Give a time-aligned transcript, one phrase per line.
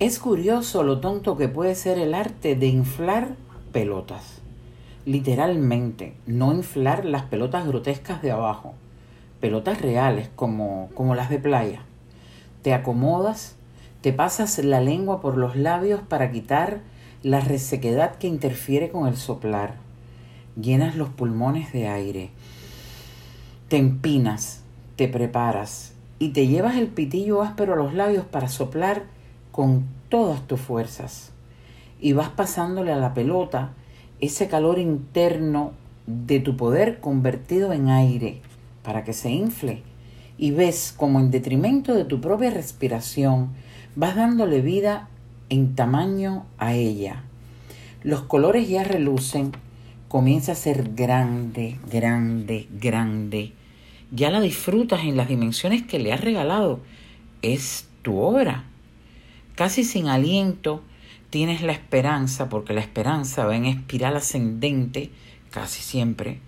[0.00, 3.36] Es curioso lo tonto que puede ser el arte de inflar
[3.70, 4.40] pelotas.
[5.06, 8.74] Literalmente, no inflar las pelotas grotescas de abajo,
[9.38, 11.82] pelotas reales como, como las de playa.
[12.62, 13.54] Te acomodas,
[14.00, 16.80] te pasas la lengua por los labios para quitar
[17.22, 19.76] la resequedad que interfiere con el soplar.
[20.60, 22.30] Llenas los pulmones de aire.
[23.68, 24.64] Te empinas,
[24.96, 25.93] te preparas
[26.24, 29.02] y te llevas el pitillo áspero a los labios para soplar
[29.52, 31.32] con todas tus fuerzas.
[32.00, 33.72] Y vas pasándole a la pelota
[34.20, 35.72] ese calor interno
[36.06, 38.40] de tu poder convertido en aire
[38.82, 39.82] para que se infle.
[40.38, 43.50] Y ves como en detrimento de tu propia respiración
[43.94, 45.10] vas dándole vida
[45.50, 47.22] en tamaño a ella.
[48.02, 49.52] Los colores ya relucen,
[50.08, 53.52] comienza a ser grande, grande, grande.
[54.14, 56.78] Ya la disfrutas en las dimensiones que le has regalado.
[57.42, 58.62] Es tu obra.
[59.56, 60.84] Casi sin aliento
[61.30, 65.10] tienes la esperanza, porque la esperanza va en espiral ascendente,
[65.50, 66.38] casi siempre,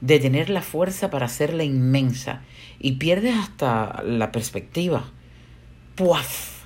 [0.00, 2.40] de tener la fuerza para hacerla inmensa
[2.78, 5.04] y pierdes hasta la perspectiva.
[5.96, 6.64] ¡Puaf!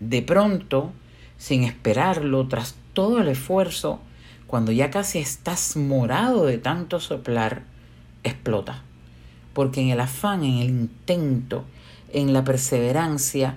[0.00, 0.92] De pronto
[1.38, 4.00] sin esperarlo, tras todo el esfuerzo,
[4.46, 7.62] cuando ya casi estás morado de tanto soplar,
[8.22, 8.82] explota.
[9.54, 11.64] Porque en el afán, en el intento,
[12.12, 13.56] en la perseverancia,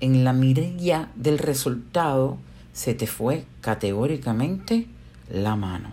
[0.00, 2.38] en la mirilla del resultado,
[2.72, 4.86] se te fue categóricamente
[5.30, 5.90] la mano.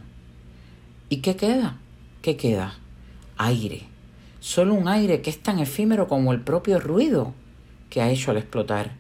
[1.10, 1.78] ¿Y qué queda?
[2.22, 2.76] ¿Qué queda?
[3.38, 3.84] Aire.
[4.40, 7.34] Solo un aire que es tan efímero como el propio ruido
[7.90, 8.92] que ha hecho al explotar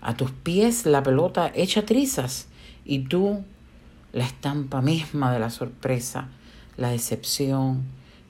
[0.00, 2.46] a tus pies la pelota hecha trizas
[2.84, 3.42] y tú
[4.12, 6.28] la estampa misma de la sorpresa,
[6.76, 7.82] la decepción,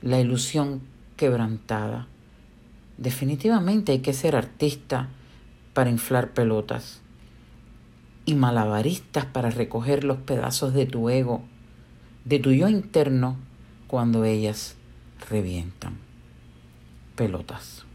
[0.03, 0.81] la ilusión
[1.16, 2.06] quebrantada.
[2.99, 5.09] Definitivamente hay que ser artista
[5.75, 7.00] para inflar pelotas
[8.25, 11.43] y malabaristas para recoger los pedazos de tu ego,
[12.25, 13.37] de tu yo interno,
[13.87, 14.77] cuando ellas
[15.31, 15.94] revientan.
[17.15, 17.86] Pelotas.